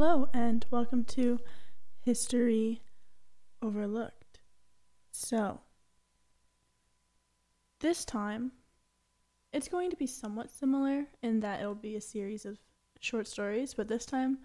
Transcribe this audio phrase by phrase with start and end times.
[0.00, 1.40] Hello, and welcome to
[2.02, 2.82] History
[3.60, 4.38] Overlooked.
[5.10, 5.62] So,
[7.80, 8.52] this time,
[9.52, 12.60] it's going to be somewhat similar in that it'll be a series of
[13.00, 14.38] short stories, but this time,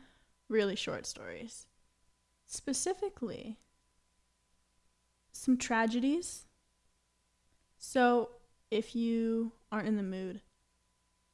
[0.49, 1.67] really short stories.
[2.47, 3.59] Specifically,
[5.33, 6.47] some tragedies.
[7.77, 8.31] So,
[8.71, 10.41] if you aren't in the mood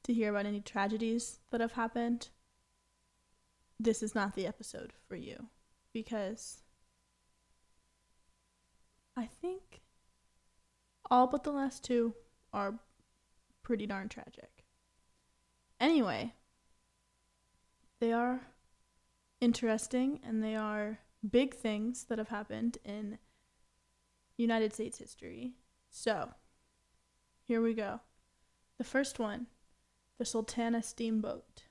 [0.04, 2.28] to hear about any tragedies that have happened,
[3.80, 5.48] this is not the episode for you
[5.94, 6.62] because
[9.16, 9.82] I think
[11.10, 12.14] all but the last two
[12.54, 12.80] are
[13.64, 14.66] pretty darn tragic.
[15.80, 16.34] Anyway,
[18.00, 18.42] they are
[19.42, 23.18] interesting and they are big things that have happened in
[24.38, 25.54] United States history.
[25.90, 26.30] So,
[27.46, 28.02] here we go.
[28.78, 29.48] The first one
[30.18, 31.64] the Sultana Steamboat.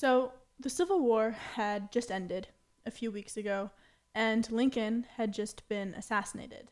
[0.00, 0.30] So,
[0.60, 2.46] the Civil War had just ended
[2.86, 3.72] a few weeks ago,
[4.14, 6.70] and Lincoln had just been assassinated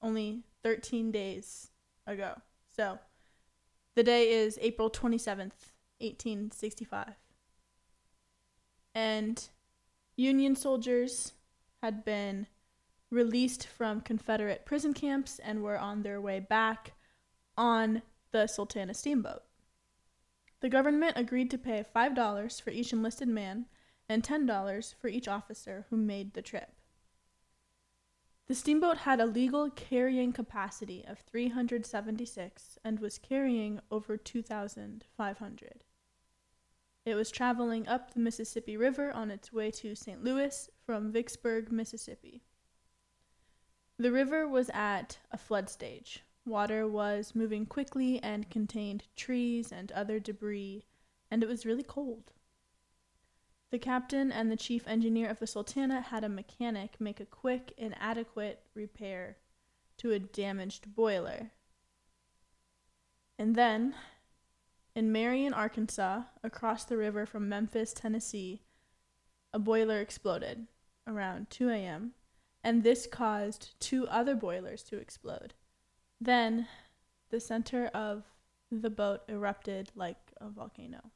[0.00, 1.72] only 13 days
[2.06, 2.40] ago.
[2.74, 2.98] So,
[3.94, 7.12] the day is April 27th, 1865.
[8.94, 9.46] And
[10.16, 11.34] Union soldiers
[11.82, 12.46] had been
[13.10, 16.94] released from Confederate prison camps and were on their way back
[17.54, 18.00] on
[18.32, 19.42] the Sultana steamboat.
[20.60, 23.66] The government agreed to pay $5 for each enlisted man
[24.08, 26.72] and $10 for each officer who made the trip.
[28.48, 35.84] The steamboat had a legal carrying capacity of 376 and was carrying over 2,500.
[37.04, 40.22] It was traveling up the Mississippi River on its way to St.
[40.22, 42.42] Louis from Vicksburg, Mississippi.
[43.98, 46.22] The river was at a flood stage.
[46.46, 50.86] Water was moving quickly and contained trees and other debris,
[51.28, 52.32] and it was really cold.
[53.70, 57.72] The captain and the chief engineer of the Sultana had a mechanic make a quick
[57.76, 59.38] and adequate repair
[59.98, 61.50] to a damaged boiler.
[63.38, 63.96] And then,
[64.94, 68.62] in Marion, Arkansas, across the river from Memphis, Tennessee,
[69.52, 70.68] a boiler exploded
[71.08, 72.12] around 2 a.m.,
[72.62, 75.54] and this caused two other boilers to explode.
[76.20, 76.68] Then
[77.30, 78.24] the center of
[78.70, 81.10] the boat erupted like a volcano.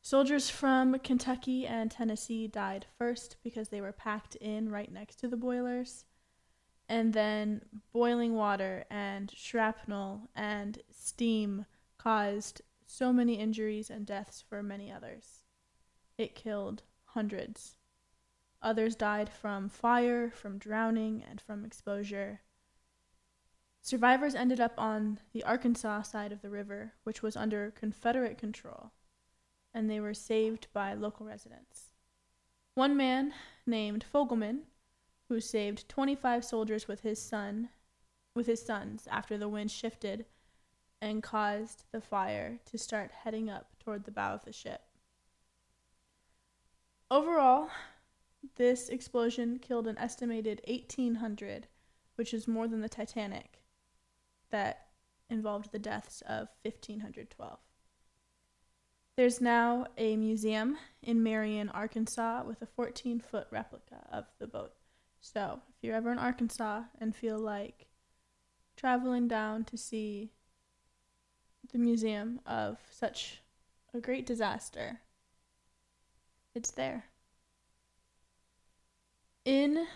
[0.00, 5.28] Soldiers from Kentucky and Tennessee died first because they were packed in right next to
[5.28, 6.04] the boilers.
[6.88, 11.66] And then boiling water and shrapnel and steam
[11.98, 15.44] caused so many injuries and deaths for many others.
[16.18, 17.76] It killed hundreds.
[18.60, 22.40] Others died from fire, from drowning, and from exposure.
[23.84, 28.92] Survivors ended up on the Arkansas side of the river, which was under Confederate control,
[29.74, 31.90] and they were saved by local residents.
[32.74, 33.34] One man
[33.66, 34.60] named Fogelman,
[35.28, 37.70] who saved 25 soldiers with his son,
[38.34, 40.26] with his sons after the wind shifted
[41.00, 44.82] and caused the fire to start heading up toward the bow of the ship.
[47.10, 47.68] Overall,
[48.54, 51.66] this explosion killed an estimated 1,800,
[52.14, 53.61] which is more than the Titanic,
[54.52, 54.86] that
[55.28, 57.58] involved the deaths of 1512.
[59.16, 64.72] There's now a museum in Marion, Arkansas, with a 14 foot replica of the boat.
[65.20, 67.88] So, if you're ever in Arkansas and feel like
[68.76, 70.32] traveling down to see
[71.72, 73.42] the museum of such
[73.92, 75.00] a great disaster,
[76.54, 77.04] it's there.
[79.44, 79.86] In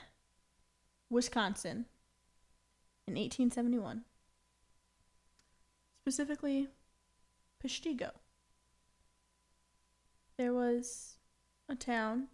[1.09, 1.87] Wisconsin,
[3.07, 4.05] in 1871,
[6.07, 6.69] specifically
[7.61, 8.13] Peshtigo.
[10.39, 11.17] There was
[11.69, 12.29] a town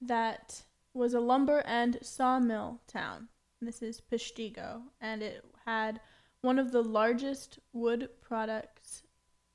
[0.00, 3.28] that was a lumber and sawmill town.
[3.60, 6.00] This is Peshtigo, and it had
[6.40, 9.04] one of the largest wood products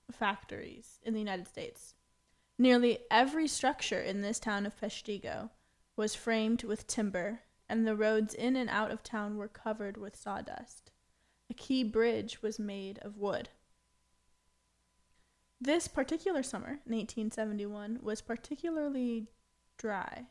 [0.09, 1.95] factories in the United States.
[2.57, 5.49] Nearly every structure in this town of Peshtigo
[5.97, 10.15] was framed with timber, and the roads in and out of town were covered with
[10.15, 10.92] sawdust.
[11.49, 13.49] A key bridge was made of wood.
[15.59, 19.27] This particular summer, in 1871, was particularly
[19.77, 20.27] dry.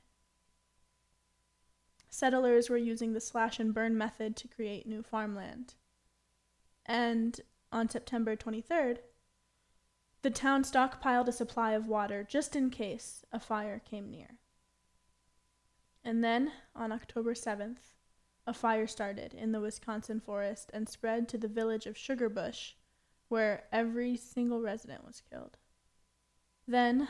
[2.10, 5.74] Settlers were using the slash and burn method to create new farmland.
[6.84, 7.40] And
[7.72, 8.98] on September 23rd,
[10.20, 14.38] the town stockpiled a supply of water just in case a fire came near.
[16.04, 17.91] And then, on October 7th,
[18.46, 22.72] a fire started in the Wisconsin forest and spread to the village of Sugarbush,
[23.28, 25.58] where every single resident was killed.
[26.66, 27.08] Then,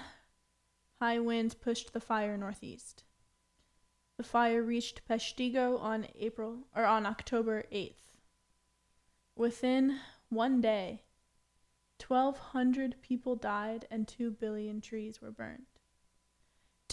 [1.00, 3.04] high winds pushed the fire northeast.
[4.18, 8.12] The fire reached Peshtigo on April or on October 8th.
[9.34, 9.98] Within
[10.28, 11.02] one day,
[12.06, 15.71] 1200 people died and 2 billion trees were burned.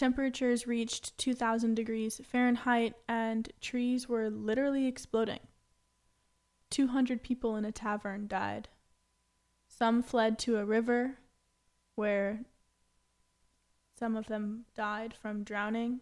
[0.00, 5.40] Temperatures reached 2000 degrees Fahrenheit and trees were literally exploding.
[6.70, 8.70] 200 people in a tavern died.
[9.68, 11.18] Some fled to a river
[11.96, 12.46] where
[13.94, 16.00] some of them died from drowning.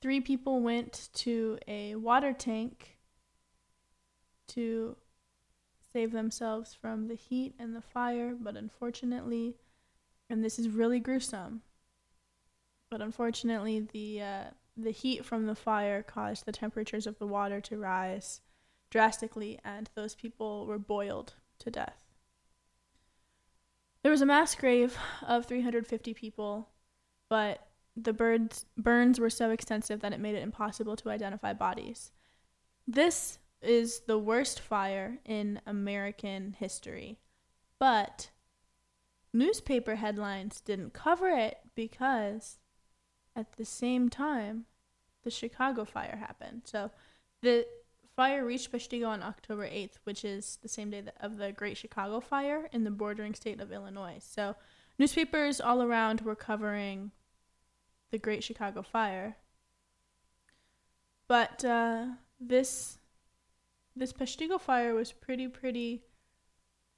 [0.00, 2.98] Three people went to a water tank
[4.50, 4.96] to
[5.92, 9.56] save themselves from the heat and the fire, but unfortunately,
[10.30, 11.62] and this is really gruesome,
[12.90, 14.44] but unfortunately, the uh,
[14.76, 18.40] the heat from the fire caused the temperatures of the water to rise
[18.90, 22.04] drastically, and those people were boiled to death.
[24.02, 24.96] There was a mass grave
[25.26, 26.68] of 350 people,
[27.28, 32.12] but the birds, burns were so extensive that it made it impossible to identify bodies.
[32.86, 37.18] This is the worst fire in American history,
[37.80, 38.30] but
[39.32, 42.58] newspaper headlines didn't cover it because
[43.38, 44.64] at the same time
[45.22, 46.62] the Chicago fire happened.
[46.64, 46.90] So
[47.40, 47.66] the
[48.16, 52.18] fire reached Peshtigo on October 8th, which is the same day of the Great Chicago
[52.18, 54.18] Fire in the bordering state of Illinois.
[54.20, 54.56] So
[54.98, 57.12] newspapers all around were covering
[58.10, 59.36] the Great Chicago Fire.
[61.28, 62.06] But uh,
[62.40, 62.98] this
[63.94, 66.02] this Peshtigo fire was pretty pretty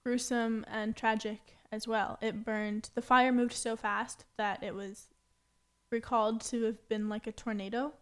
[0.05, 2.19] gruesome and tragic as well.
[2.23, 2.91] It burned.
[2.95, 5.09] The fire moved so fast that it was
[5.91, 7.93] recalled to have been like a tornado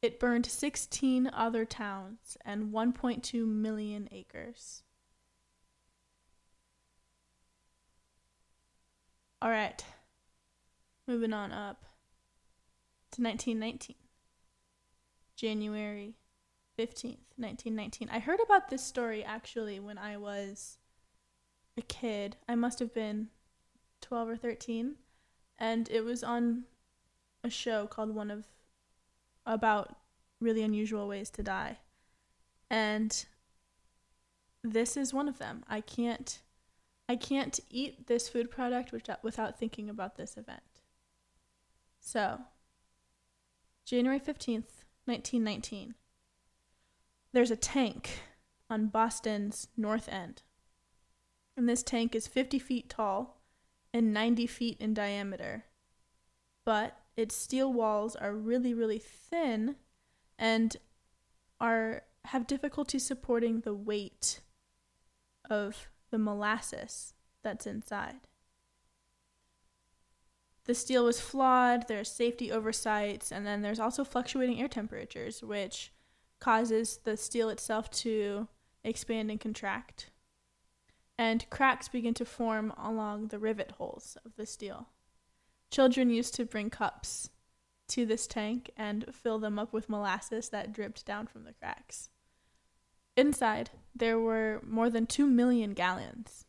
[0.00, 4.82] it burned 16 other towns and 1.2 million acres.
[9.42, 9.84] All right.
[11.06, 11.84] Moving on up
[13.12, 13.96] to 1919.
[15.34, 16.14] January
[16.78, 18.08] 15th, 1919.
[18.10, 20.78] I heard about this story actually when I was
[21.76, 22.36] a kid.
[22.48, 23.28] I must have been
[24.00, 24.96] 12 or 13.
[25.58, 26.64] And it was on
[27.44, 28.46] a show called One of
[29.46, 29.96] about
[30.40, 31.78] really unusual ways to die.
[32.70, 33.24] And
[34.62, 35.64] this is one of them.
[35.68, 36.40] I can't
[37.08, 40.60] I can't eat this food product without thinking about this event.
[42.00, 42.40] So,
[43.86, 45.94] January 15th, 1919.
[47.32, 48.20] There's a tank
[48.68, 50.42] on Boston's north end.
[51.56, 53.40] And this tank is 50 feet tall
[53.94, 55.64] and 90 feet in diameter.
[56.66, 59.74] But its steel walls are really, really thin
[60.38, 60.76] and
[61.60, 64.40] are have difficulty supporting the weight
[65.50, 68.20] of the molasses that's inside.
[70.66, 75.92] The steel was flawed, there's safety oversights, and then there's also fluctuating air temperatures, which
[76.38, 78.46] causes the steel itself to
[78.84, 80.10] expand and contract.
[81.18, 84.86] And cracks begin to form along the rivet holes of the steel.
[85.70, 87.30] Children used to bring cups
[87.88, 92.10] to this tank and fill them up with molasses that dripped down from the cracks.
[93.16, 96.44] Inside, there were more than two million gallons,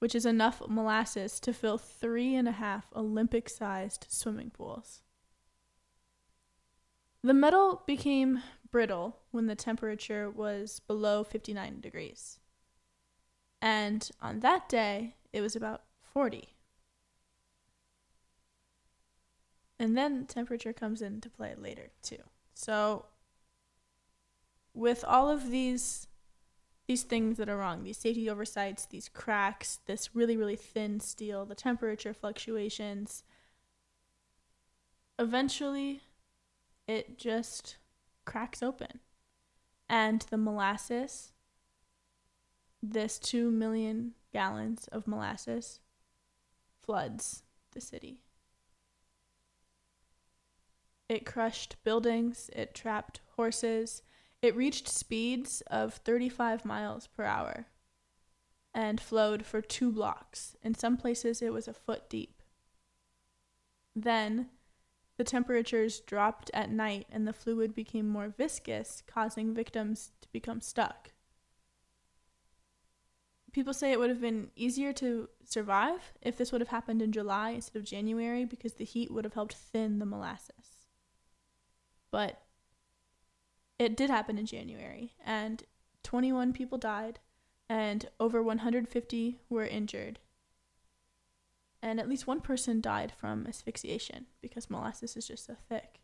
[0.00, 5.02] which is enough molasses to fill three and a half Olympic sized swimming pools.
[7.22, 12.38] The metal became brittle when the temperature was below 59 degrees.
[13.62, 16.55] And on that day, it was about 40.
[19.78, 22.22] And then temperature comes into play later too.
[22.54, 23.06] So
[24.74, 26.08] with all of these
[26.86, 31.44] these things that are wrong, these safety oversights, these cracks, this really really thin steel,
[31.44, 33.24] the temperature fluctuations,
[35.18, 36.02] eventually
[36.86, 37.76] it just
[38.24, 39.00] cracks open.
[39.88, 41.32] And the molasses,
[42.82, 45.80] this 2 million gallons of molasses
[46.82, 47.42] floods
[47.72, 48.22] the city.
[51.08, 54.02] It crushed buildings, it trapped horses,
[54.42, 57.66] it reached speeds of 35 miles per hour
[58.74, 60.56] and flowed for two blocks.
[60.62, 62.42] In some places, it was a foot deep.
[63.94, 64.50] Then,
[65.16, 70.60] the temperatures dropped at night and the fluid became more viscous, causing victims to become
[70.60, 71.12] stuck.
[73.52, 77.12] People say it would have been easier to survive if this would have happened in
[77.12, 80.75] July instead of January because the heat would have helped thin the molasses.
[82.16, 82.40] But
[83.78, 85.62] it did happen in January, and
[86.02, 87.18] 21 people died,
[87.68, 90.18] and over 150 were injured.
[91.82, 96.00] And at least one person died from asphyxiation because molasses is just so thick.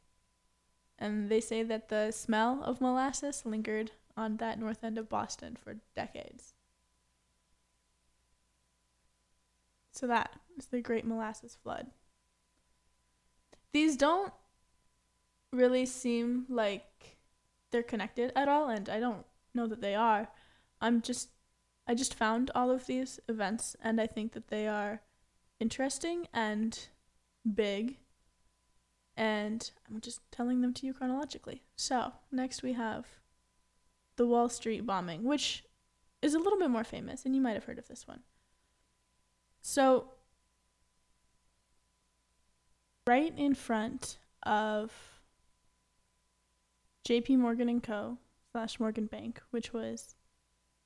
[0.99, 5.57] And they say that the smell of molasses lingered on that north end of Boston
[5.57, 6.53] for decades.
[9.93, 11.87] So that is the Great Molasses Flood.
[13.73, 14.35] These don't
[15.53, 17.17] really seem like
[17.71, 20.29] they're connected at all, and I don't know that they are.
[20.81, 21.29] I'm just,
[21.87, 25.03] I just found all of these events, and I think that they are
[25.61, 26.79] interesting and
[27.55, 27.99] big,
[29.17, 31.63] and I'm just telling them to you chronologically.
[31.77, 33.07] So, next we have
[34.17, 35.65] the Wall Street bombing, which
[36.21, 38.21] is a little bit more famous, and you might have heard of this one.
[39.61, 40.07] So,
[43.07, 45.12] right in front of
[47.07, 48.19] JP Morgan and Co.
[48.51, 50.15] slash Morgan Bank, which was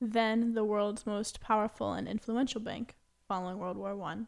[0.01, 2.95] then the world's most powerful and influential bank
[3.27, 4.27] following World War One,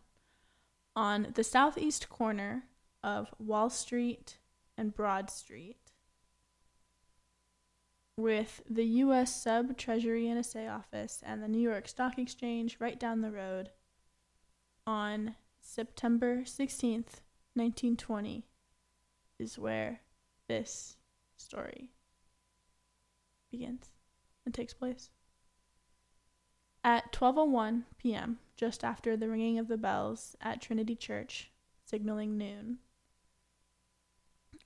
[0.95, 2.65] on the southeast corner
[3.03, 4.37] of Wall Street
[4.77, 5.77] and Broad Street,
[8.17, 9.41] with the U.S.
[9.41, 13.69] Sub Treasury NSA office and the New York Stock Exchange right down the road,
[14.85, 17.21] on September 16th,
[17.53, 18.45] 1920
[19.37, 20.01] is where
[20.47, 20.97] this
[21.39, 21.89] story
[23.49, 23.89] begins
[24.45, 25.09] and takes place.
[26.83, 31.51] At 12:01 p.m., just after the ringing of the bells at Trinity Church,
[31.85, 32.79] signaling noon,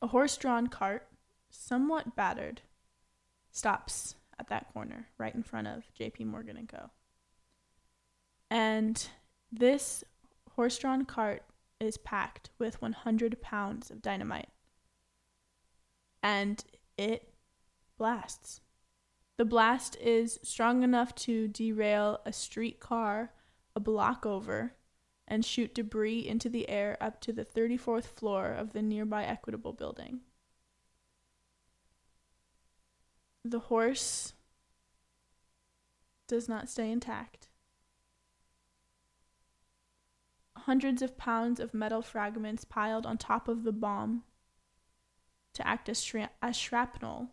[0.02, 1.08] a horse-drawn cart,
[1.50, 2.62] somewhat battered,
[3.52, 6.90] stops at that corner right in front of JP Morgan and Co.
[8.50, 9.08] And
[9.52, 10.04] this
[10.56, 11.44] horse-drawn cart
[11.80, 14.50] is packed with 100 pounds of dynamite.
[16.24, 16.64] And
[16.98, 17.34] it
[17.98, 18.62] blasts.
[19.38, 23.32] The blast is strong enough to derail a streetcar
[23.76, 24.76] a block over
[25.28, 29.74] and shoot debris into the air up to the 34th floor of the nearby Equitable
[29.74, 30.20] building.
[33.44, 34.34] The horse
[36.28, 37.50] does not stay intact
[40.66, 44.24] hundreds of pounds of metal fragments piled on top of the bomb
[45.54, 47.30] to act as, shra- as shrapnel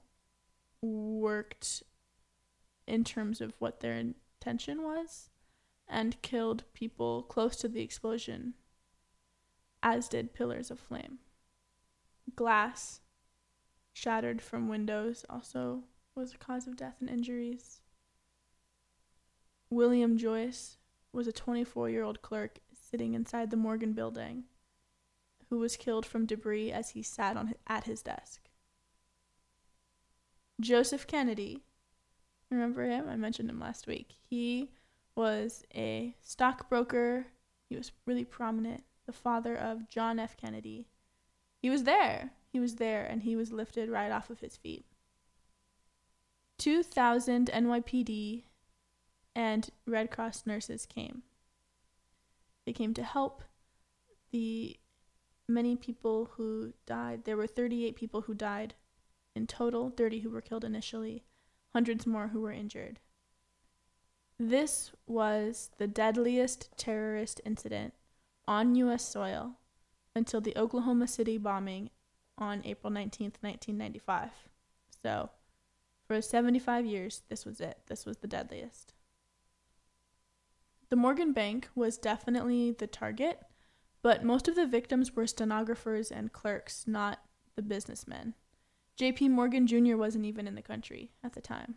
[0.83, 1.83] worked
[2.87, 5.31] in terms of what their intention was
[5.89, 8.55] and killed people close to the explosion,
[9.83, 11.19] as did pillars of flame.
[12.37, 13.01] Glass
[13.93, 15.85] shattered from windows also
[16.15, 17.81] was a cause of death and injuries.
[19.71, 20.79] William Joyce
[21.13, 24.45] was a 24 year old clerk sitting inside the Morgan building,
[25.51, 28.49] who was killed from debris as he sat on at his desk.
[30.61, 31.65] Joseph Kennedy,
[32.51, 33.09] remember him?
[33.09, 34.15] I mentioned him last week.
[34.29, 34.71] He
[35.17, 37.27] was a stockbroker.
[37.69, 40.37] He was really prominent, the father of John F.
[40.37, 40.87] Kennedy.
[41.61, 42.31] He was there.
[42.53, 44.85] He was there and he was lifted right off of his feet.
[46.59, 48.45] 2,000 NYPD
[49.35, 51.23] and Red Cross nurses came.
[52.67, 53.43] They came to help
[54.31, 54.77] the
[55.51, 57.25] many people who died.
[57.25, 58.75] There were 38 people who died
[59.35, 61.25] in total, 30 who were killed initially,
[61.73, 63.01] hundreds more who were injured.
[64.39, 67.93] This was the deadliest terrorist incident
[68.49, 69.07] on U.S.
[69.07, 69.57] soil
[70.17, 71.91] until the Oklahoma City bombing
[72.39, 74.31] on April 19th, 1995.
[75.03, 75.31] So,
[76.07, 77.79] for 75 years, this was it.
[77.87, 78.95] This was the deadliest.
[80.89, 83.41] The Morgan Bank was definitely the target,
[84.03, 87.21] but most of the victims were stenographers and clerks, not
[87.57, 88.35] the businessmen.
[88.99, 89.97] JP Morgan Jr.
[89.97, 91.77] wasn't even in the country at the time.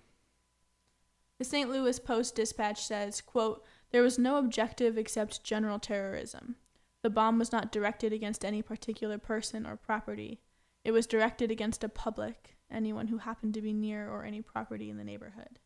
[1.39, 1.69] The St.
[1.69, 6.55] Louis Post Dispatch says, quote, There was no objective except general terrorism.
[7.01, 10.39] The bomb was not directed against any particular person or property.
[10.85, 14.89] It was directed against a public, anyone who happened to be near or any property
[14.89, 15.59] in the neighborhood.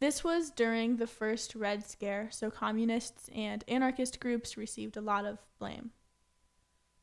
[0.00, 5.26] This was during the first Red Scare, so communists and anarchist groups received a lot
[5.26, 5.90] of blame.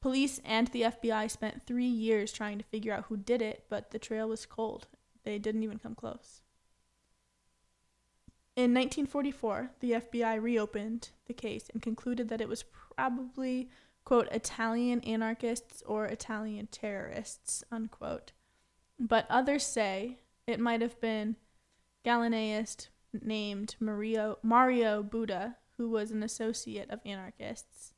[0.01, 3.91] Police and the FBI spent three years trying to figure out who did it, but
[3.91, 4.87] the trail was cold.
[5.23, 6.41] They didn't even come close.
[8.55, 13.69] In 1944, the FBI reopened the case and concluded that it was probably,
[14.05, 18.31] quote, Italian anarchists or Italian terrorists, unquote.
[18.99, 21.35] But others say it might have been
[22.07, 22.87] Galeanist
[23.21, 27.93] named Mario, Mario Buda, who was an associate of anarchists,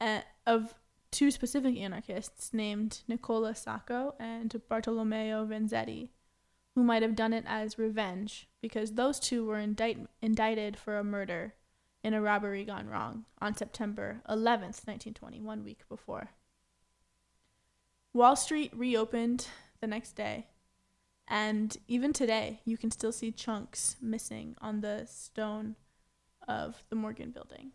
[0.00, 0.74] uh, of
[1.12, 6.08] two specific anarchists named Nicola Sacco and Bartolomeo Vanzetti,
[6.74, 11.04] who might have done it as revenge because those two were indict- indicted for a
[11.04, 11.54] murder
[12.02, 16.30] in a robbery gone wrong on September 11th, 1920, one week before.
[18.12, 19.46] Wall Street reopened
[19.80, 20.48] the next day,
[21.28, 25.76] and even today, you can still see chunks missing on the stone
[26.46, 27.72] of the Morgan building.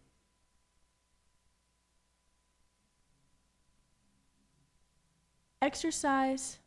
[5.62, 6.60] Exercise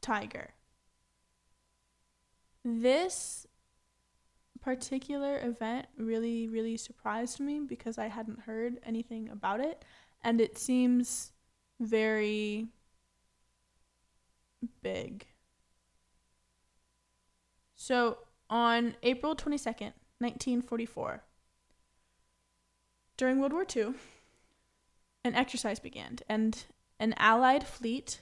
[0.00, 0.50] Tiger.
[2.64, 3.46] This
[4.60, 9.84] particular event really, really surprised me because I hadn't heard anything about it.
[10.22, 11.32] And it seems
[11.78, 12.68] very
[14.82, 15.26] big.
[17.82, 18.18] So,
[18.50, 21.22] on April 22nd, 1944,
[23.16, 23.94] during World War II,
[25.24, 26.62] an exercise began, and
[26.98, 28.20] an Allied fleet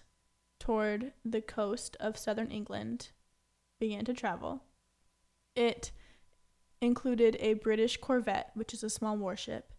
[0.61, 3.09] toward the coast of southern England
[3.81, 4.63] began to travel.
[5.57, 5.91] It
[6.81, 9.73] included a British corvette, which is a small warship,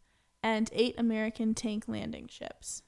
[0.43, 2.83] and eight American tank landing ships.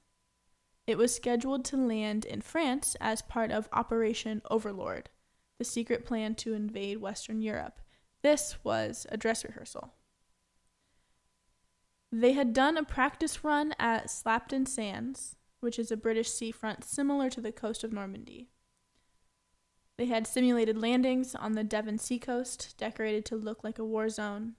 [0.85, 5.09] It was scheduled to land in France as part of Operation Overlord,
[5.61, 7.81] the secret plan to invade Western Europe.
[8.23, 9.93] This was a dress rehearsal.
[12.11, 17.29] They had done a practice run at Slapton Sands, which is a British seafront similar
[17.29, 18.49] to the coast of Normandy.
[19.99, 24.53] They had simulated landings on the Devon seacoast, decorated to look like a war zone.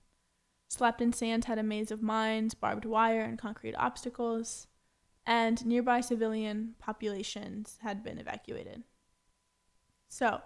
[0.70, 4.68] Slapton Sands had a maze of mines, barbed wire, and concrete obstacles,
[5.26, 8.84] and nearby civilian populations had been evacuated.
[10.06, 10.42] So,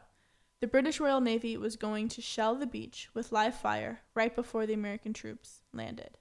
[0.61, 4.67] the British Royal Navy was going to shell the beach with live fire right before
[4.67, 6.19] the American troops landed.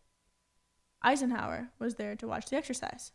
[1.01, 3.11] Eisenhower was there to watch the exercise.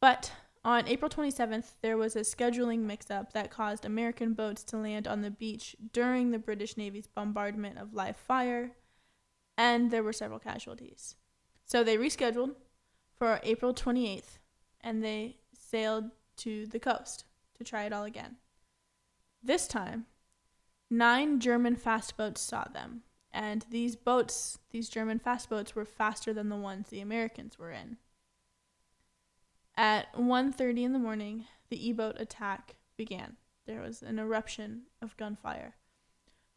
[0.00, 0.32] But
[0.64, 5.06] on April 27th, there was a scheduling mix up that caused American boats to land
[5.06, 8.72] on the beach during the British Navy's bombardment of live fire,
[9.58, 11.16] and there were several casualties.
[11.64, 12.54] So they rescheduled
[13.18, 14.38] for April 28th,
[14.80, 16.04] and they sailed
[16.38, 17.24] to the coast
[17.58, 18.36] to try it all again.
[19.42, 20.06] This time,
[20.88, 23.02] nine German fast boats saw them,
[23.32, 27.72] and these boats, these German fast boats, were faster than the ones the Americans were
[27.72, 27.96] in.
[29.76, 33.36] At 1:30 in the morning, the E-boat attack began.
[33.66, 35.76] There was an eruption of gunfire.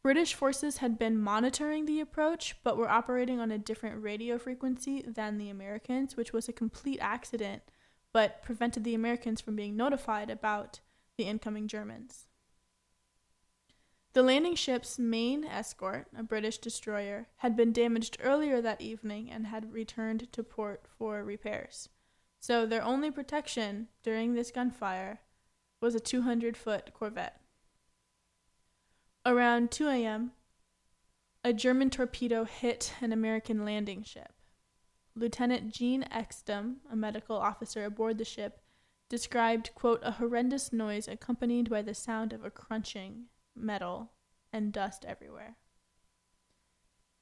[0.03, 5.01] British forces had been monitoring the approach, but were operating on a different radio frequency
[5.01, 7.63] than the Americans, which was a complete accident,
[8.13, 10.81] but prevented the Americans from being notified about
[11.17, 12.27] the incoming Germans.
[14.15, 19.47] The landing ship's main escort, a British destroyer, had been damaged earlier that evening and
[19.47, 21.89] had returned to port for repairs.
[22.39, 25.19] So their only protection during this gunfire
[25.81, 27.41] was a 200 foot corvette.
[29.25, 30.31] Around 2 a.m.,
[31.43, 34.31] a German torpedo hit an American landing ship.
[35.13, 38.61] Lieutenant Gene Eckstam, a medical officer aboard the ship,
[39.09, 43.25] described, quote, a horrendous noise accompanied by the sound of a crunching
[43.55, 44.11] metal
[44.51, 45.57] and dust everywhere.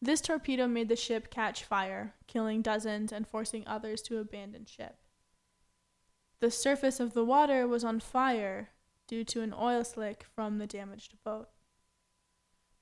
[0.02, 4.98] This torpedo made the ship catch fire, killing dozens and forcing others to abandon ship.
[6.41, 8.72] The surface of the water was on fire
[9.08, 11.48] due to an oil slick from the damaged boat.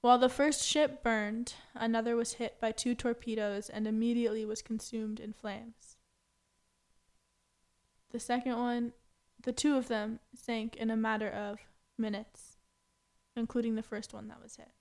[0.01, 5.19] While the first ship burned, another was hit by two torpedoes and immediately was consumed
[5.19, 5.97] in flames.
[8.09, 8.93] The second one,
[9.43, 11.59] the two of them, sank in a matter of
[11.99, 12.50] minutes,
[13.35, 14.71] including the first one that was hit.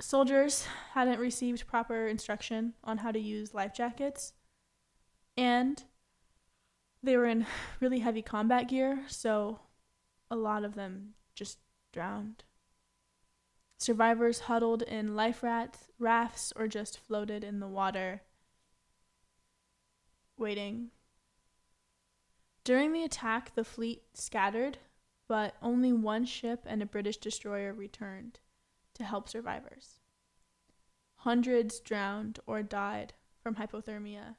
[0.00, 4.32] Soldiers hadn't received proper instruction on how to use life jackets,
[5.36, 5.84] and
[7.02, 7.46] they were in
[7.80, 9.60] really heavy combat gear, so
[10.30, 11.58] a lot of them just
[11.92, 12.44] drowned.
[13.78, 18.22] Survivors huddled in life rats, rafts or just floated in the water,
[20.36, 20.90] waiting.
[22.64, 24.78] During the attack, the fleet scattered,
[25.28, 28.40] but only one ship and a British destroyer returned
[28.94, 30.00] to help survivors.
[31.16, 34.36] Hundreds drowned or died from hypothermia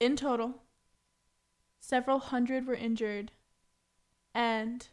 [0.00, 0.62] in total,
[1.80, 3.32] several hundred were injured,
[4.32, 4.88] and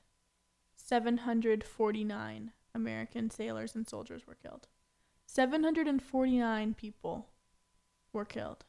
[0.76, 4.68] 749 American sailors and soldiers were killed.
[5.28, 7.28] 749 people
[8.12, 8.66] were killed.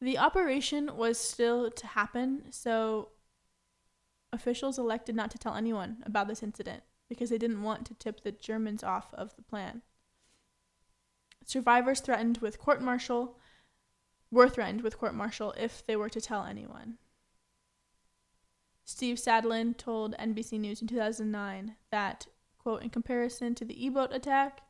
[0.00, 3.10] The operation was still to happen, so
[4.32, 8.22] officials elected not to tell anyone about this incident because they didn't want to tip
[8.22, 9.82] the Germans off of the plan.
[11.44, 13.36] Survivors threatened with court martial
[14.30, 16.98] were threatened with court martial if they were to tell anyone.
[18.84, 22.26] Steve Sadlon told NBC News in 2009 that,
[22.58, 24.62] quote, in comparison to the E boat attack,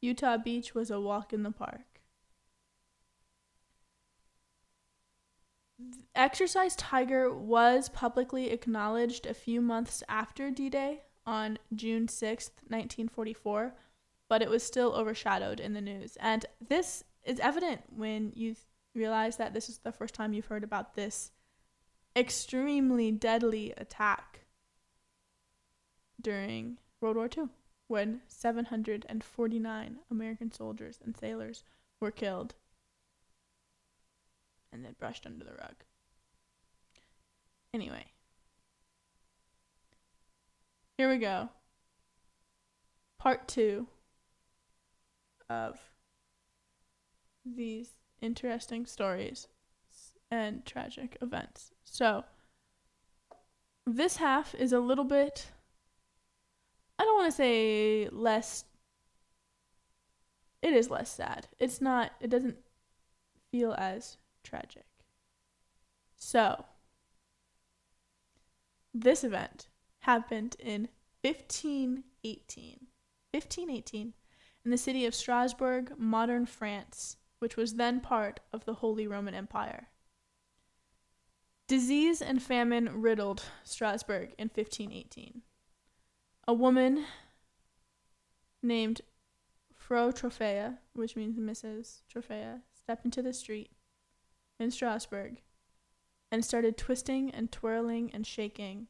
[0.00, 1.93] Utah Beach was a walk in the park.
[6.14, 13.74] Exercise Tiger was publicly acknowledged a few months after D Day on June 6th, 1944,
[14.28, 16.16] but it was still overshadowed in the news.
[16.20, 18.54] And this is evident when you
[18.94, 21.32] realize that this is the first time you've heard about this
[22.14, 24.46] extremely deadly attack
[26.20, 27.48] during World War II
[27.88, 31.64] when 749 American soldiers and sailors
[32.00, 32.54] were killed
[34.74, 35.76] and then brushed under the rug.
[37.72, 38.04] Anyway,
[40.98, 41.48] here we go.
[43.18, 43.86] Part two
[45.48, 45.78] of
[47.46, 49.46] these interesting stories
[50.30, 51.70] and tragic events.
[51.84, 52.24] So,
[53.86, 55.52] this half is a little bit,
[56.98, 58.64] I don't want to say less,
[60.62, 61.46] it is less sad.
[61.60, 62.56] It's not, it doesn't
[63.52, 64.86] feel as tragic.
[66.16, 66.66] So,
[68.92, 69.68] this event
[70.00, 70.88] happened in
[71.22, 72.86] 1518.
[73.32, 74.12] 1518
[74.64, 79.34] in the city of Strasbourg, modern France, which was then part of the Holy Roman
[79.34, 79.88] Empire.
[81.66, 85.42] Disease and famine riddled Strasbourg in 1518.
[86.46, 87.04] A woman
[88.62, 89.00] named
[89.72, 92.02] Frau Troffea, which means Mrs.
[92.12, 93.70] Troffea, stepped into the street
[94.58, 95.42] in Strasbourg
[96.30, 98.88] and started twisting and twirling and shaking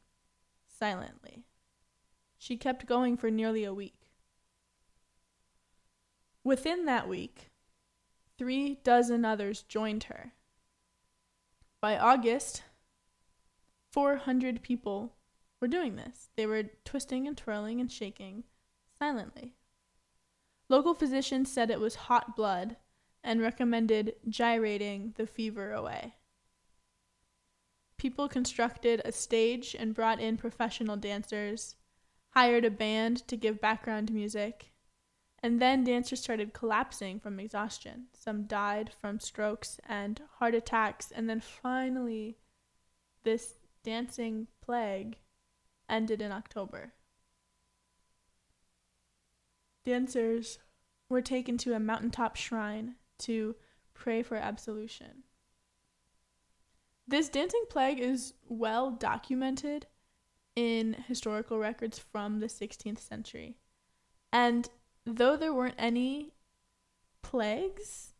[0.67, 1.45] silently.
[2.37, 4.11] She kept going for nearly a week.
[6.43, 7.51] Within that week,
[8.37, 10.33] three dozen others joined her.
[11.81, 12.63] By August,
[13.91, 15.13] 400 people
[15.61, 16.29] were doing this.
[16.35, 18.43] They were twisting and twirling and shaking
[18.97, 19.55] silently.
[20.67, 22.77] Local physicians said it was hot blood
[23.25, 26.15] and recommended gyrating the fever away.
[27.97, 31.75] People constructed a stage and brought in professional dancers,
[32.29, 34.71] hired a band to give background music,
[35.41, 38.05] and then dancers started collapsing from exhaustion.
[38.13, 41.11] Some died from strokes and heart attacks.
[41.11, 42.37] And then finally,
[43.23, 45.17] this dancing plague
[45.87, 46.93] ended in October.
[49.85, 50.57] Dancers
[51.09, 53.55] were taken to a mountaintop shrine to
[53.93, 55.23] pray for absolution.
[57.07, 59.85] This dancing plague is well documented
[60.55, 63.57] in historical records from the 16th century.
[64.31, 64.69] And
[65.05, 66.31] though there weren't any
[67.21, 68.13] plagues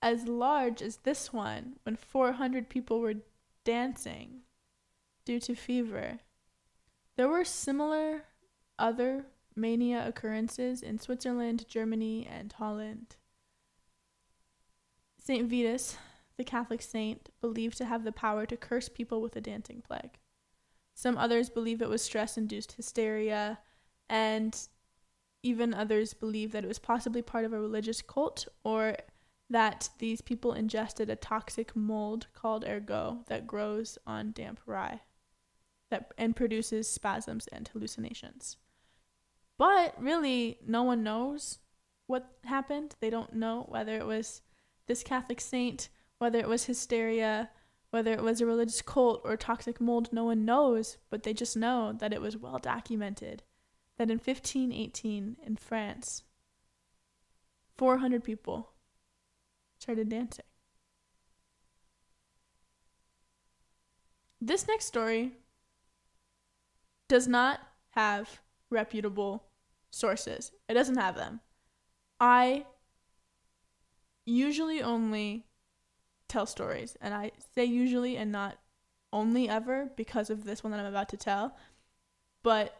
[0.00, 3.14] as large as this one, when 400 people were
[3.64, 4.42] dancing
[5.24, 6.20] due to fever,
[7.16, 8.24] there were similar
[8.78, 9.26] other
[9.56, 13.16] mania occurrences in Switzerland, Germany, and Holland.
[15.26, 15.48] St.
[15.48, 15.96] Vitus,
[16.36, 20.18] the Catholic saint, believed to have the power to curse people with a dancing plague.
[20.94, 23.58] Some others believe it was stress induced hysteria,
[24.08, 24.56] and
[25.42, 28.96] even others believe that it was possibly part of a religious cult or
[29.48, 35.00] that these people ingested a toxic mold called ergot that grows on damp rye
[35.90, 38.56] that and produces spasms and hallucinations.
[39.58, 41.60] But really no one knows
[42.06, 42.96] what happened.
[43.00, 44.42] They don't know whether it was
[44.86, 47.50] this Catholic saint, whether it was hysteria,
[47.90, 51.56] whether it was a religious cult or toxic mold, no one knows, but they just
[51.56, 53.42] know that it was well documented
[53.98, 56.24] that in 1518 in France,
[57.76, 58.72] 400 people
[59.78, 60.44] started dancing.
[64.40, 65.32] This next story
[67.08, 69.44] does not have reputable
[69.90, 70.52] sources.
[70.68, 71.40] It doesn't have them.
[72.20, 72.66] I
[74.26, 75.46] usually only
[76.28, 78.58] tell stories, and I say usually and not
[79.12, 81.56] only ever because of this one that I'm about to tell.
[82.42, 82.76] But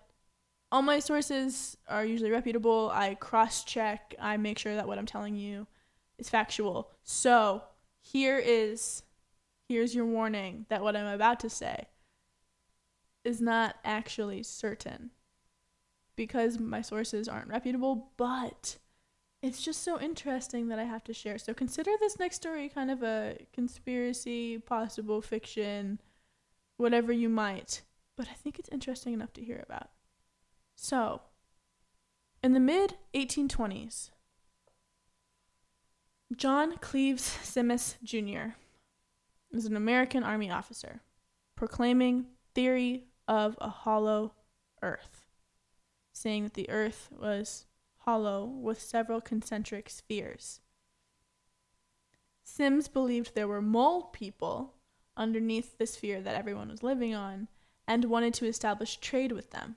[0.72, 2.90] all my sources are usually reputable.
[2.92, 5.66] I cross check, I make sure that what I'm telling you
[6.18, 6.90] is factual.
[7.04, 7.62] So,
[8.00, 9.04] here is
[9.68, 11.86] here's your warning that what I'm about to say
[13.24, 15.10] is not actually certain
[16.16, 18.76] because my sources aren't reputable, but
[19.44, 21.36] it's just so interesting that I have to share.
[21.36, 26.00] So consider this next story kind of a conspiracy, possible fiction,
[26.78, 27.82] whatever you might,
[28.16, 29.90] but I think it's interesting enough to hear about.
[30.76, 31.20] So,
[32.42, 34.10] in the mid 1820s,
[36.34, 38.56] John Cleves Symmes Jr.
[39.52, 41.02] is an American Army officer
[41.54, 44.32] proclaiming theory of a hollow
[44.82, 45.26] earth,
[46.14, 47.66] saying that the earth was
[48.04, 50.60] hollow with several concentric spheres.
[52.42, 54.74] Symmes believed there were mole people
[55.16, 57.48] underneath the sphere that everyone was living on
[57.86, 59.76] and wanted to establish trade with them.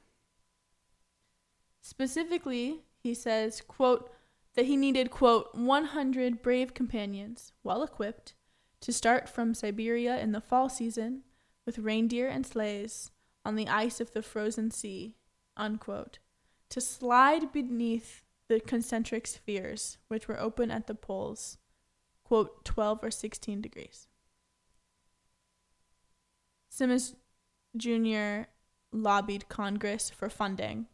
[1.82, 4.12] Specifically, he says, quote,
[4.56, 8.34] that he needed, quote, 100 brave companions, well equipped,
[8.82, 11.22] to start from Siberia in the fall season
[11.66, 13.12] with reindeer and sleighs
[13.46, 15.16] on the ice of the frozen sea,
[15.56, 16.20] unquote,
[16.70, 21.58] to slide beneath the concentric spheres, which were open at the poles,
[22.24, 24.08] quote, 12 or 16 degrees.
[26.70, 27.16] Simmons
[27.76, 28.50] Jr.
[28.92, 30.88] lobbied Congress for funding.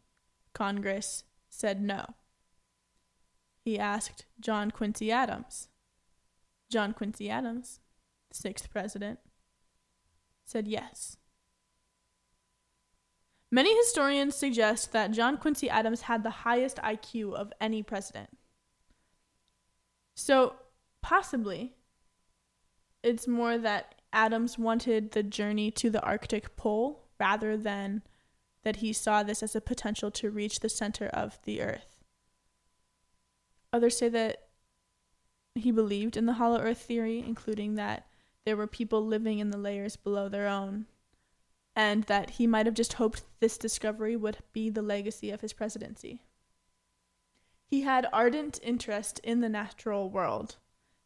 [0.53, 2.15] Congress said no.
[3.63, 5.69] He asked John Quincy Adams.
[6.69, 7.79] John Quincy Adams,
[8.31, 9.19] sixth president,
[10.43, 11.17] said yes.
[13.53, 18.29] Many historians suggest that John Quincy Adams had the highest IQ of any president.
[20.15, 20.55] So,
[21.03, 21.75] possibly,
[23.03, 28.01] it's more that Adams wanted the journey to the Arctic Pole rather than
[28.63, 32.03] that he saw this as a potential to reach the center of the earth.
[33.71, 34.47] Others say that
[35.53, 38.07] he believed in the hollow earth theory, including that
[38.45, 40.87] there were people living in the layers below their own,
[41.75, 45.53] and that he might have just hoped this discovery would be the legacy of his
[45.53, 46.23] presidency.
[47.65, 50.57] He had ardent interest in the natural world.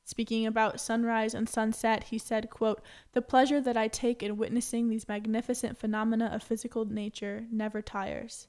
[0.04, 2.82] Speaking about sunrise and sunset, he said, quote,
[3.14, 8.48] The pleasure that I take in witnessing these magnificent phenomena of physical nature never tires.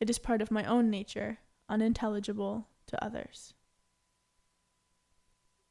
[0.00, 3.54] It is part of my own nature, unintelligible to others.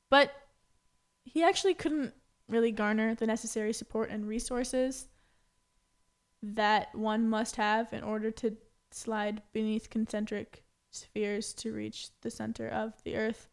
[0.10, 0.32] But
[1.24, 2.14] he actually couldn't
[2.48, 5.08] really garner the necessary support and resources
[6.41, 8.58] that one must have in order to
[8.91, 13.50] slide beneath concentric spheres to reach the center of the earth.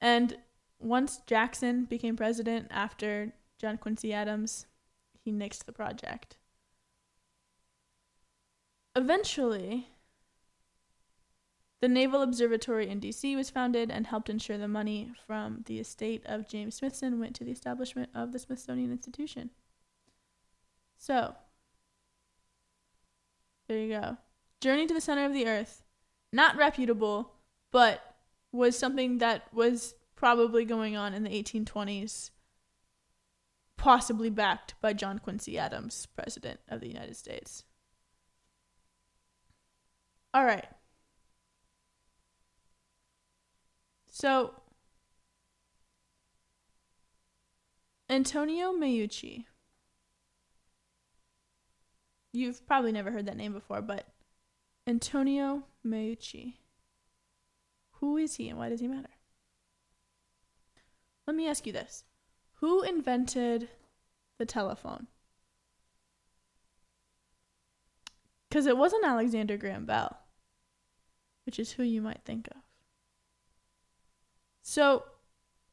[0.00, 0.36] And
[0.78, 4.66] once Jackson became president after John Quincy Adams,
[5.24, 6.36] he nixed the project.
[8.94, 9.88] Eventually,
[11.80, 16.22] the Naval Observatory in DC was founded and helped ensure the money from the estate
[16.24, 19.50] of James Smithson went to the establishment of the Smithsonian Institution.
[20.96, 21.34] So,
[23.68, 24.16] there you go.
[24.60, 25.82] Journey to the Center of the Earth.
[26.32, 27.32] Not reputable,
[27.70, 28.16] but
[28.52, 32.30] was something that was probably going on in the 1820s,
[33.76, 37.64] possibly backed by John Quincy Adams, President of the United States.
[40.32, 40.66] All right.
[44.08, 44.54] So,
[48.08, 49.44] Antonio Meucci.
[52.36, 54.08] You've probably never heard that name before, but
[54.86, 56.56] Antonio Meucci.
[57.92, 59.08] Who is he and why does he matter?
[61.26, 62.04] Let me ask you this
[62.56, 63.70] Who invented
[64.36, 65.06] the telephone?
[68.50, 70.18] Because it wasn't Alexander Graham Bell,
[71.46, 72.60] which is who you might think of.
[74.60, 75.04] So,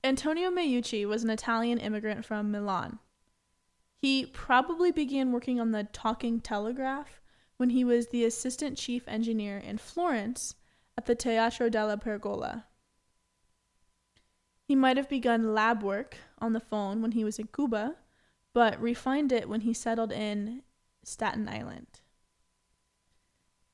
[0.01, 2.99] Antonio Meucci was an Italian immigrant from Milan.
[4.03, 7.21] He probably began working on the talking telegraph
[7.55, 10.55] when he was the assistant chief engineer in Florence
[10.97, 12.65] at the Teatro della Pergola.
[14.67, 17.95] He might have begun lab work on the phone when he was in Cuba,
[18.51, 20.63] but refined it when he settled in
[21.05, 22.01] Staten Island.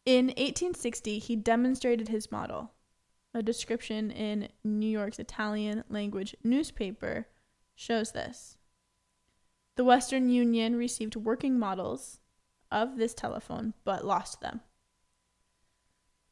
[0.05, 2.73] In 1860, he demonstrated his model.
[3.33, 7.25] A description in New York's Italian language newspaper
[7.73, 8.58] shows this.
[9.79, 12.19] The Western Union received working models
[12.69, 14.59] of this telephone but lost them.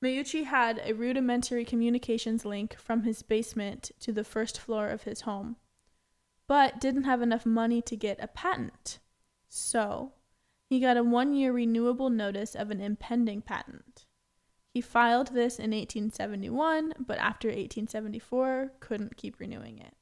[0.04, 5.22] Meucci had a rudimentary communications link from his basement to the first floor of his
[5.22, 5.56] home,
[6.46, 9.00] but didn't have enough money to get a patent.
[9.48, 10.12] So,
[10.66, 14.04] he got a one year renewable notice of an impending patent.
[14.74, 19.97] He filed this in 1871, but after 1874, couldn't keep renewing it.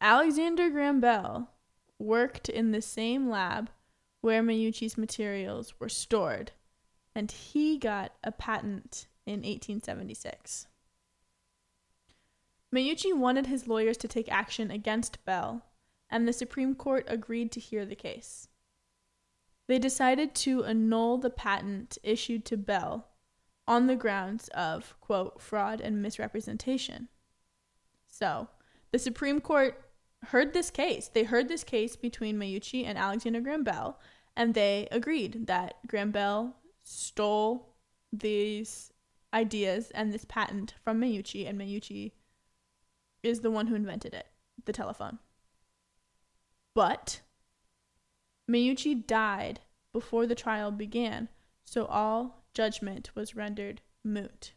[0.00, 1.50] Alexander Graham Bell
[1.98, 3.70] worked in the same lab
[4.20, 6.52] where Meucci's materials were stored,
[7.14, 10.66] and he got a patent in 1876.
[12.74, 15.64] Meucci wanted his lawyers to take action against Bell,
[16.10, 18.48] and the Supreme Court agreed to hear the case.
[19.66, 23.08] They decided to annul the patent issued to Bell
[23.66, 27.08] on the grounds of, quote, fraud and misrepresentation.
[28.08, 28.48] So,
[28.92, 29.85] the Supreme Court
[30.28, 31.08] heard this case.
[31.08, 33.98] They heard this case between Meucci and Alexander Graham Bell,
[34.36, 37.74] and they agreed that Graham Bell stole
[38.12, 38.92] these
[39.32, 42.12] ideas and this patent from Meucci, and Meucci
[43.22, 44.26] is the one who invented it,
[44.64, 45.18] the telephone.
[46.74, 47.20] But
[48.50, 49.60] Meucci died
[49.92, 51.28] before the trial began,
[51.64, 54.52] so all judgment was rendered moot.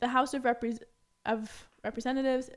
[0.00, 0.82] The House of, Repre-
[1.24, 2.50] of Representatives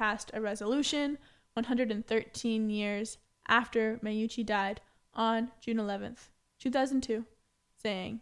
[0.00, 1.18] passed a resolution
[1.52, 4.80] 113 years after Meucci died
[5.12, 7.26] on June 11th, 2002,
[7.76, 8.20] saying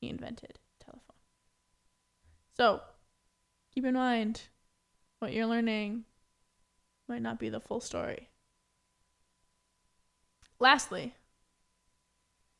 [0.00, 1.16] he invented telephone.
[2.56, 2.80] So,
[3.74, 4.42] keep in mind
[5.18, 6.04] what you're learning
[7.08, 8.28] might not be the full story.
[10.60, 11.12] Lastly,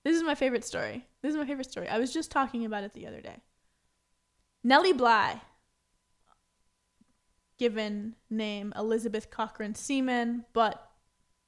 [0.02, 1.07] this is my favorite story.
[1.22, 1.88] This is my favorite story.
[1.88, 3.42] I was just talking about it the other day.
[4.64, 5.40] Nellie Bly,
[7.59, 10.90] given name Elizabeth Cochran Seaman, but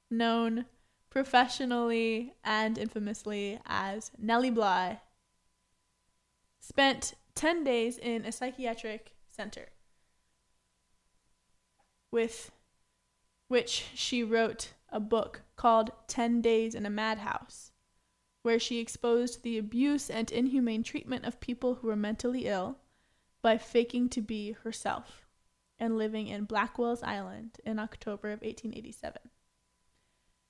[0.09, 0.65] known
[1.09, 5.01] professionally and infamously as Nellie Bly,
[6.59, 9.69] spent 10 days in a psychiatric center
[12.11, 12.51] with
[13.47, 17.71] which she wrote a book called 10 Days in a Madhouse,
[18.41, 22.77] where she exposed the abuse and inhumane treatment of people who were mentally ill
[23.41, 25.28] by faking to be herself
[25.79, 29.21] and living in Blackwell's Island in October of 1887.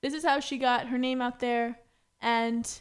[0.02, 1.78] This is how she got her name out there,
[2.20, 2.80] and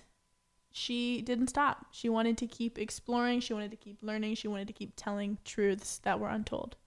[0.71, 1.87] she didn't stop.
[1.91, 5.37] She wanted to keep exploring, she wanted to keep learning, she wanted to keep telling
[5.43, 6.77] truths that were untold.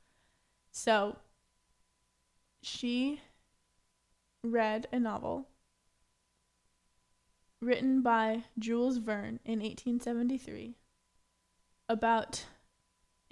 [0.70, 1.18] So,
[2.62, 3.20] she
[4.42, 5.48] read a novel
[7.60, 10.76] written by Jules Verne in 1873
[11.88, 12.46] about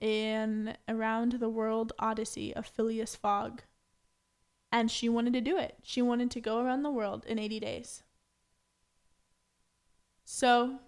[0.01, 3.63] an around the world odyssey of Phileas Fogg.
[4.73, 5.79] And she wanted to do it.
[5.83, 8.03] She wanted to go around the world in 80 days.
[10.25, 10.79] So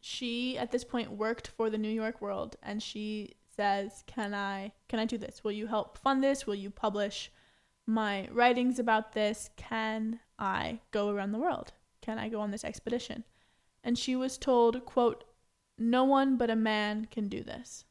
[0.00, 4.72] she at this point worked for the New York World and she says, "Can I
[4.88, 5.44] can I do this?
[5.44, 6.46] Will you help fund this?
[6.46, 7.30] Will you publish
[7.86, 9.50] my writings about this?
[9.56, 11.72] Can I go around the world?
[12.00, 13.24] Can I go on this expedition?"
[13.84, 15.24] And she was told, quote,
[15.78, 17.84] "No one but a man can do this."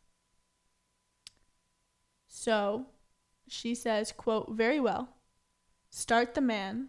[2.34, 2.86] So
[3.50, 5.10] she says, quote, very well.
[5.90, 6.88] Start the man,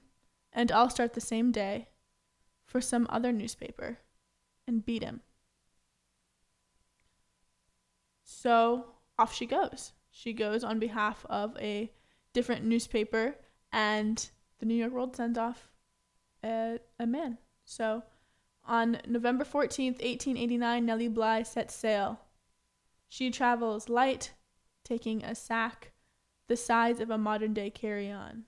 [0.52, 1.88] and I'll start the same day
[2.64, 3.98] for some other newspaper
[4.68, 5.20] and beat him.
[8.22, 8.86] So
[9.18, 9.92] off she goes.
[10.12, 11.90] She goes on behalf of a
[12.32, 13.34] different newspaper,
[13.72, 15.72] and the New York World sends off
[16.44, 17.38] a, a man.
[17.64, 18.04] So
[18.64, 22.20] on November 14th, 1889, Nellie Bly sets sail.
[23.08, 24.34] She travels light,
[24.92, 25.92] taking a sack
[26.48, 28.42] the size of a modern day carry on.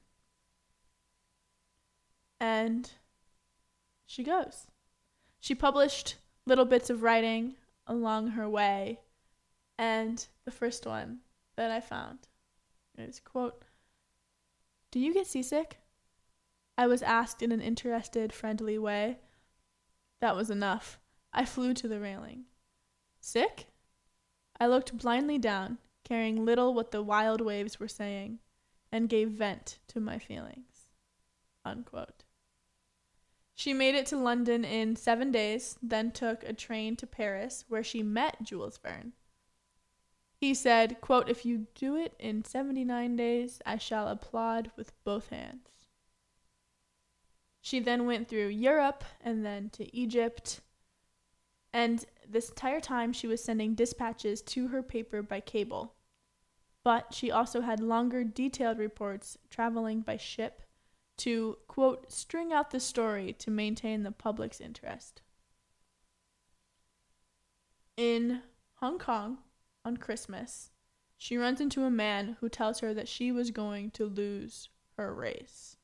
[2.39, 2.91] And
[4.05, 4.67] she goes.
[5.41, 7.55] She published little bits of writing
[7.87, 9.01] along her way,
[9.79, 11.21] and the first one
[11.57, 12.19] that I found
[12.99, 13.65] is quote
[14.91, 15.79] Do you get seasick?
[16.77, 19.17] I was asked in an interested, friendly way.
[20.21, 20.99] That was enough.
[21.33, 22.45] I flew to the railing.
[23.19, 23.69] Sick?
[24.61, 28.39] I looked blindly down, caring little what the wild waves were saying,
[28.93, 30.91] and gave vent to my feelings.
[31.65, 32.25] Unquote.
[33.55, 37.85] She made it to London in seven days, then took a train to Paris, where
[37.85, 39.13] she met Jules Verne.
[40.37, 45.31] He said, quote, If you do it in 79 days, I shall applaud with both
[45.31, 45.69] hands.
[47.61, 50.61] She then went through Europe and then to Egypt.
[51.75, 55.95] And this entire time, she was sending dispatches to her paper by cable.
[56.85, 60.63] But she also had longer, detailed reports traveling by ship
[61.19, 65.21] to, quote, string out the story to maintain the public's interest.
[67.97, 68.43] In
[68.77, 69.39] Hong Kong,
[69.85, 70.71] on Christmas,
[71.19, 75.13] she runs into a man who tells her that she was going to lose her
[75.13, 75.77] race.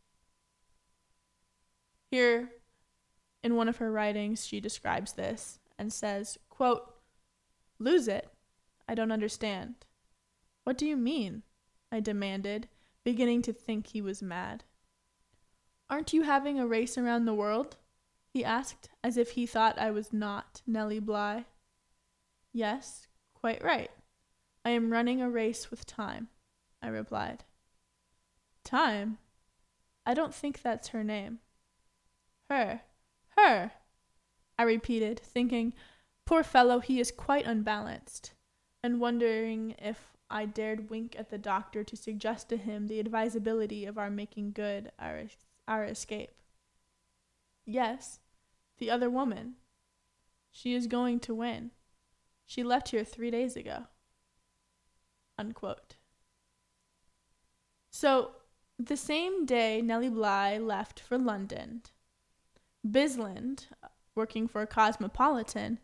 [2.11, 2.51] Here,
[3.43, 6.95] in one of her writings, she describes this and says, quote,
[7.79, 8.29] Lose it?
[8.87, 9.77] I don't understand.
[10.65, 11.43] What do you mean?
[11.91, 12.69] I demanded,
[13.03, 14.65] beginning to think he was mad.
[15.89, 17.77] Aren't you having a race around the world?
[18.29, 21.47] he asked, as if he thought I was not Nellie Bly.
[22.53, 23.91] Yes, quite right.
[24.65, 26.29] I am running a race with time,
[26.83, 27.45] I replied.
[28.65, 29.17] Time?
[30.05, 31.39] I don't think that's her name.
[32.51, 32.83] Her,
[33.37, 33.73] her,
[34.61, 35.73] I repeated, thinking,
[36.27, 38.35] poor fellow, he is quite unbalanced,
[38.83, 43.87] and wondering if I dared wink at the doctor to suggest to him the advisability
[43.87, 45.23] of our making good our,
[45.67, 46.33] our escape.
[47.65, 48.21] Yes,
[48.77, 49.55] the other woman.
[50.51, 51.71] She is going to win.
[52.45, 53.85] She left here three days ago.
[55.39, 55.97] Unquote.
[57.91, 58.33] So,
[58.79, 61.81] the same day Nellie Bly left for London,
[62.87, 63.69] Bisland,
[64.15, 65.79] working for a Cosmopolitan,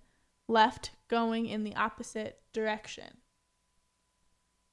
[0.48, 3.18] left going in the opposite direction.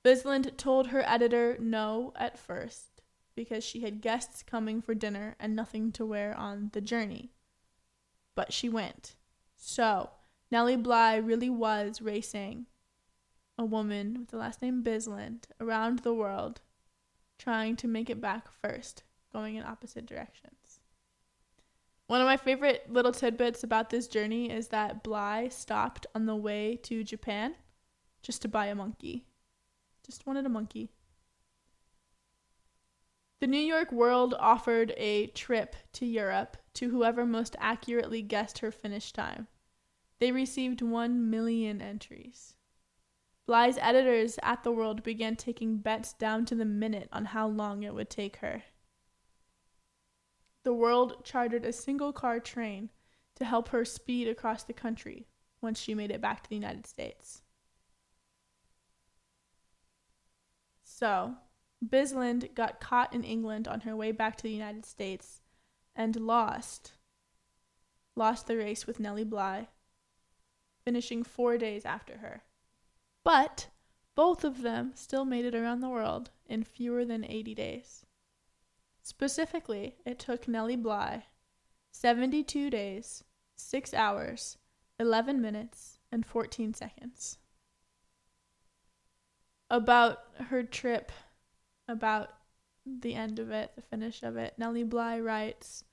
[0.04, 3.02] Bisland told her editor no at first
[3.36, 7.32] because she had guests coming for dinner and nothing to wear on the journey.
[8.36, 9.16] But she went.
[9.56, 10.12] So,
[10.52, 12.68] Nellie Bly really was racing
[13.58, 16.62] a woman with the last name Bisland around the world,
[17.38, 20.63] trying to make it back first, going in opposite directions.
[22.08, 26.36] One of my favorite little tidbits about this journey is that Bly stopped on the
[26.36, 27.56] way to Japan
[28.22, 29.26] just to buy a monkey.
[30.06, 30.92] Just wanted a monkey.
[33.40, 38.72] The New York World offered a trip to Europe to whoever most accurately guessed her
[38.72, 39.48] finish time.
[40.20, 42.56] They received 1 million entries.
[43.46, 47.84] Bly's editors at the World began taking bets down to the minute on how long
[47.84, 48.64] it would take her.
[50.64, 52.90] The World chartered a single car train
[53.36, 55.28] to help her speed across the country
[55.62, 57.42] once she made it back to the United States.
[60.84, 61.36] So,
[61.84, 65.42] Bisland got caught in England on her way back to the United States
[65.96, 66.94] and lost.
[68.16, 69.68] Lost the race with Nellie Bly,
[70.86, 72.44] finishing four days after her.
[73.24, 73.68] But
[74.16, 78.06] both of them still made it around the world in fewer than 80 days.
[79.04, 81.26] Specifically, it took Nellie Bly
[81.92, 83.24] 72 days,
[83.58, 84.58] 6 hours,
[84.98, 87.38] 11 minutes, and 14 seconds.
[89.70, 91.12] About her trip,
[91.88, 92.30] about
[92.86, 95.84] the end of it, the finish of it, Nellie Bly writes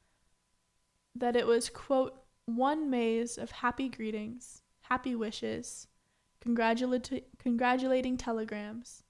[1.14, 2.14] that it was, quote,
[2.46, 5.88] one maze of happy greetings, happy wishes,
[6.44, 9.02] congratulati- congratulating telegrams,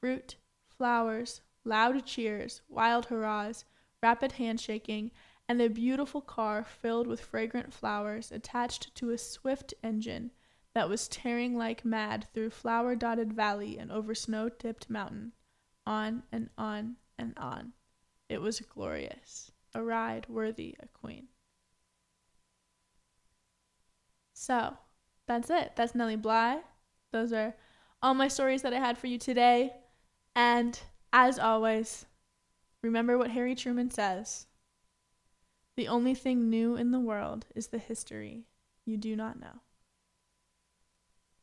[0.00, 0.36] fruit,
[0.68, 3.64] flowers, loud cheers, wild hurrahs,
[4.02, 5.10] rapid handshaking,
[5.48, 10.30] and a beautiful car filled with fragrant flowers attached to a swift engine
[10.74, 15.32] that was tearing like mad through flower dotted valley and over snow tipped mountain,
[15.86, 17.72] on and on and on.
[18.28, 21.28] It was glorious, a ride worthy a queen.
[24.32, 24.76] So,
[25.26, 25.72] that's it.
[25.76, 26.60] That's Nellie Bly.
[27.12, 27.54] Those are
[28.02, 29.72] all my stories that I had for you today.
[30.34, 30.80] And
[31.12, 32.06] as always,
[32.82, 34.46] remember what Harry Truman says
[35.76, 38.46] The only thing new in the world is the history
[38.84, 39.60] you do not know.